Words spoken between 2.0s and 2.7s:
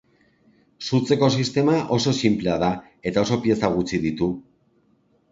sinplea da